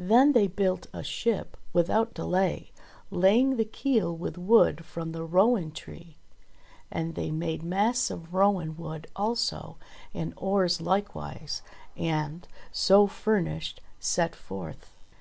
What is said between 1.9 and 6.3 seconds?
delay, laying the keel with wood from the rowan tree.